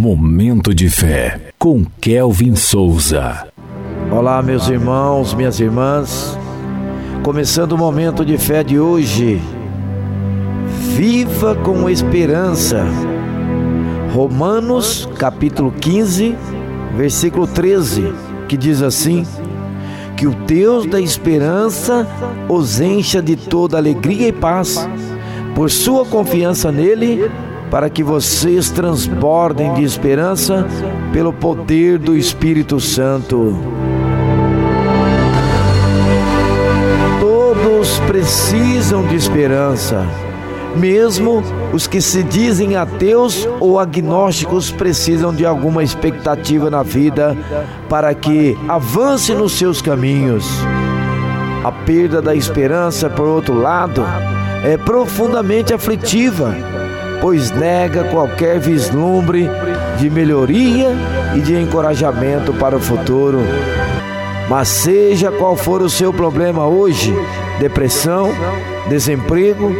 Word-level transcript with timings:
Momento 0.00 0.74
de 0.74 0.88
fé 0.88 1.52
com 1.58 1.84
Kelvin 2.00 2.56
Souza. 2.56 3.46
Olá, 4.10 4.40
meus 4.40 4.66
irmãos, 4.66 5.34
minhas 5.34 5.60
irmãs. 5.60 6.38
Começando 7.22 7.72
o 7.72 7.78
momento 7.78 8.24
de 8.24 8.38
fé 8.38 8.64
de 8.64 8.80
hoje. 8.80 9.38
Viva 10.96 11.54
com 11.54 11.86
esperança. 11.90 12.82
Romanos, 14.14 15.06
capítulo 15.18 15.70
15, 15.70 16.34
versículo 16.96 17.46
13, 17.46 18.14
que 18.48 18.56
diz 18.56 18.80
assim: 18.80 19.26
Que 20.16 20.26
o 20.26 20.34
Deus 20.34 20.86
da 20.86 20.98
esperança 20.98 22.08
os 22.48 22.80
encha 22.80 23.20
de 23.20 23.36
toda 23.36 23.76
alegria 23.76 24.28
e 24.28 24.32
paz, 24.32 24.88
por 25.54 25.70
sua 25.70 26.06
confiança 26.06 26.72
nele 26.72 27.30
para 27.70 27.88
que 27.88 28.02
vocês 28.02 28.68
transbordem 28.70 29.72
de 29.74 29.84
esperança 29.84 30.66
pelo 31.12 31.32
poder 31.32 31.98
do 31.98 32.16
Espírito 32.16 32.80
Santo. 32.80 33.56
Todos 37.20 37.98
precisam 38.00 39.06
de 39.06 39.14
esperança. 39.14 40.04
Mesmo 40.76 41.42
os 41.72 41.86
que 41.86 42.00
se 42.00 42.22
dizem 42.22 42.76
ateus 42.76 43.46
ou 43.58 43.78
agnósticos 43.78 44.70
precisam 44.70 45.34
de 45.34 45.44
alguma 45.44 45.82
expectativa 45.82 46.70
na 46.70 46.82
vida 46.82 47.36
para 47.88 48.14
que 48.14 48.56
avance 48.68 49.34
nos 49.34 49.52
seus 49.52 49.82
caminhos. 49.82 50.46
A 51.64 51.72
perda 51.72 52.22
da 52.22 52.34
esperança, 52.34 53.10
por 53.10 53.26
outro 53.26 53.54
lado, 53.54 54.04
é 54.64 54.76
profundamente 54.76 55.74
aflitiva 55.74 56.54
pois 57.20 57.50
nega 57.50 58.04
qualquer 58.04 58.58
vislumbre 58.58 59.48
de 59.98 60.08
melhoria 60.08 60.88
e 61.36 61.40
de 61.40 61.56
encorajamento 61.60 62.52
para 62.54 62.76
o 62.76 62.80
futuro. 62.80 63.40
Mas 64.48 64.68
seja 64.68 65.30
qual 65.30 65.56
for 65.56 65.82
o 65.82 65.90
seu 65.90 66.12
problema 66.12 66.66
hoje 66.66 67.14
depressão, 67.60 68.30
desemprego, 68.88 69.74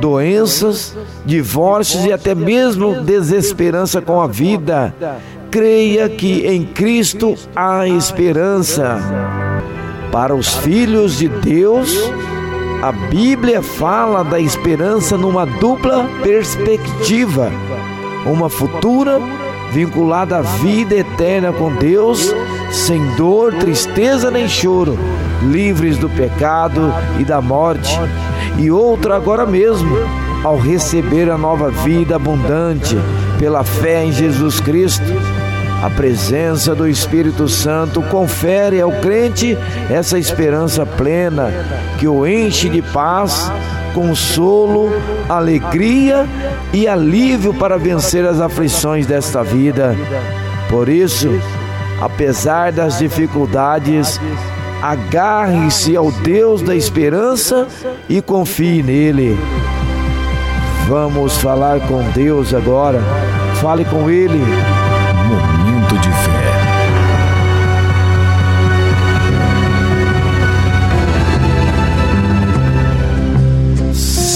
doenças, 0.00 0.96
divórcios 1.24 2.04
e 2.04 2.12
até 2.12 2.34
mesmo 2.34 3.00
desesperança 3.02 4.00
com 4.00 4.20
a 4.20 4.26
vida 4.26 4.94
creia 5.52 6.08
que 6.08 6.46
em 6.46 6.64
Cristo 6.64 7.36
há 7.54 7.86
esperança. 7.86 8.98
Para 10.10 10.34
os 10.34 10.54
filhos 10.56 11.18
de 11.18 11.28
Deus, 11.28 12.10
a 12.82 12.90
Bíblia 12.90 13.62
fala 13.62 14.24
da 14.24 14.40
esperança 14.40 15.16
numa 15.16 15.46
dupla 15.46 16.04
perspectiva, 16.20 17.48
uma 18.26 18.50
futura 18.50 19.20
vinculada 19.70 20.38
à 20.38 20.42
vida 20.42 20.96
eterna 20.96 21.52
com 21.52 21.72
Deus, 21.76 22.34
sem 22.72 23.00
dor, 23.14 23.54
tristeza 23.54 24.32
nem 24.32 24.48
choro, 24.48 24.98
livres 25.44 25.96
do 25.96 26.10
pecado 26.10 26.92
e 27.20 27.24
da 27.24 27.40
morte, 27.40 27.96
e 28.58 28.68
outra 28.68 29.14
agora 29.14 29.46
mesmo, 29.46 29.96
ao 30.42 30.58
receber 30.58 31.30
a 31.30 31.38
nova 31.38 31.70
vida 31.70 32.16
abundante 32.16 32.96
pela 33.38 33.62
fé 33.62 34.04
em 34.04 34.10
Jesus 34.10 34.58
Cristo 34.58 35.04
a 35.82 35.90
presença 35.90 36.76
do 36.76 36.88
Espírito 36.88 37.48
Santo 37.48 38.00
confere 38.02 38.80
ao 38.80 38.92
crente 38.92 39.58
essa 39.90 40.16
esperança 40.16 40.86
plena 40.86 41.52
que 41.98 42.06
o 42.06 42.24
enche 42.24 42.68
de 42.68 42.80
paz, 42.80 43.50
consolo, 43.92 44.90
alegria 45.28 46.24
e 46.72 46.86
alívio 46.86 47.52
para 47.52 47.76
vencer 47.76 48.24
as 48.24 48.40
aflições 48.40 49.06
desta 49.06 49.42
vida. 49.42 49.96
Por 50.70 50.88
isso, 50.88 51.28
apesar 52.00 52.70
das 52.70 53.00
dificuldades, 53.00 54.20
agarre-se 54.80 55.96
ao 55.96 56.12
Deus 56.12 56.62
da 56.62 56.76
esperança 56.76 57.66
e 58.08 58.22
confie 58.22 58.84
nele. 58.84 59.36
Vamos 60.88 61.36
falar 61.38 61.80
com 61.88 62.02
Deus 62.10 62.54
agora. 62.54 63.00
Fale 63.60 63.84
com 63.84 64.08
Ele. 64.08 64.40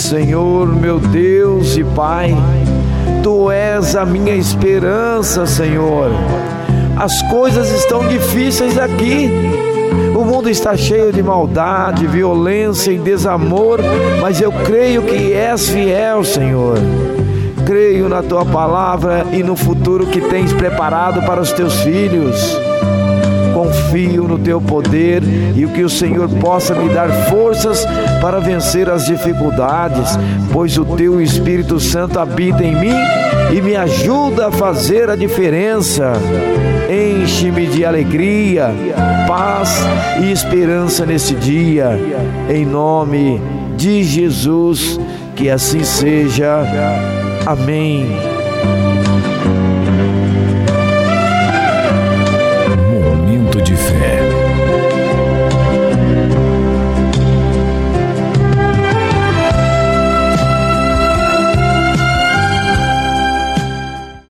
Senhor, 0.06 0.69
meu 0.69 1.00
Deus 1.00 1.77
e 1.77 1.83
Pai, 1.83 2.33
Tu 3.25 3.50
és 3.50 3.97
a 3.97 4.05
minha 4.05 4.37
esperança, 4.37 5.47
Senhor. 5.47 6.12
As 6.97 7.22
coisas 7.22 7.69
estão 7.72 8.06
difíceis 8.06 8.78
aqui. 8.78 9.28
O 10.16 10.25
mundo 10.25 10.49
está 10.49 10.77
cheio 10.77 11.12
de 11.12 11.21
maldade, 11.25 12.06
violência 12.06 12.93
e 12.93 12.99
desamor, 12.99 13.81
mas 14.21 14.41
eu 14.41 14.53
creio 14.53 15.03
que 15.03 15.33
és 15.33 15.69
fiel, 15.71 16.22
Senhor. 16.22 16.78
Creio 17.65 18.09
na 18.09 18.22
tua 18.22 18.45
palavra 18.45 19.27
e 19.33 19.43
no 19.43 19.56
futuro 19.56 20.06
que 20.06 20.21
tens 20.21 20.53
preparado 20.53 21.21
para 21.27 21.41
os 21.41 21.50
teus 21.50 21.81
filhos 21.81 22.56
confio 23.86 24.24
no 24.24 24.38
teu 24.38 24.60
poder 24.60 25.22
e 25.54 25.66
que 25.66 25.82
o 25.82 25.88
Senhor 25.88 26.28
possa 26.28 26.74
me 26.74 26.88
dar 26.88 27.08
forças 27.28 27.84
para 28.20 28.41
vencer 28.41 28.88
as 28.91 29.06
dificuldades, 29.06 30.19
pois 30.52 30.76
o 30.76 30.84
teu 30.84 31.20
Espírito 31.20 31.78
Santo 31.78 32.19
habita 32.19 32.64
em 32.64 32.74
mim 32.74 32.94
e 33.56 33.62
me 33.62 33.76
ajuda 33.76 34.48
a 34.48 34.52
fazer 34.52 35.08
a 35.08 35.16
diferença. 35.16 36.12
Enche-me 36.88 37.66
de 37.66 37.84
alegria, 37.84 38.70
paz 39.26 39.80
e 40.22 40.32
esperança 40.32 41.04
nesse 41.04 41.34
dia, 41.34 41.98
em 42.48 42.64
nome 42.64 43.41
de 43.76 44.03
Jesus, 44.03 44.98
que 45.34 45.50
assim 45.50 45.84
seja. 45.84 46.64
Amém. 47.44 48.06